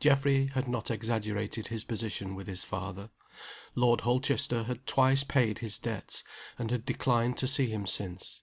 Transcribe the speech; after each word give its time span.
Geoffrey 0.00 0.48
had 0.52 0.68
not 0.68 0.90
exaggerated 0.90 1.68
his 1.68 1.82
position 1.82 2.34
with 2.34 2.46
his 2.46 2.62
father. 2.62 3.08
Lord 3.74 4.02
Holchester 4.02 4.64
had 4.64 4.86
twice 4.86 5.24
paid 5.24 5.60
his 5.60 5.78
debts, 5.78 6.22
and 6.58 6.70
had 6.70 6.84
declined 6.84 7.38
to 7.38 7.48
see 7.48 7.68
him 7.68 7.86
since. 7.86 8.42